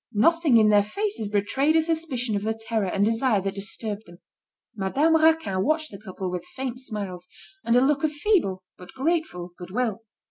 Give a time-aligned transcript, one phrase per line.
[0.13, 4.17] Nothing in their faces betrayed a suspicion of the terror and desire that disturbed them.
[4.75, 7.27] Madame Raquin watched the couple with faint smiles,
[7.63, 9.99] and a look of feeble, but grateful goodwill.